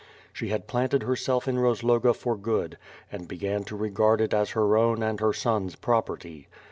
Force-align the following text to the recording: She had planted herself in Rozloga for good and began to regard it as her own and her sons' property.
She 0.33 0.47
had 0.47 0.65
planted 0.65 1.03
herself 1.03 1.47
in 1.47 1.59
Rozloga 1.59 2.15
for 2.15 2.35
good 2.35 2.79
and 3.11 3.27
began 3.27 3.63
to 3.65 3.75
regard 3.75 4.19
it 4.19 4.33
as 4.33 4.49
her 4.57 4.75
own 4.75 5.03
and 5.03 5.19
her 5.19 5.31
sons' 5.31 5.75
property. 5.75 6.47